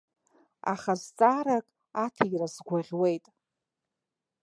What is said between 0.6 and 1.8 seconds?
Аха зҵаарак